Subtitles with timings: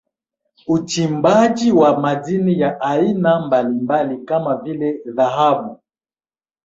[0.67, 5.79] Uchimbaji wa madini ya aina mbalimbali kama vile Dhahabu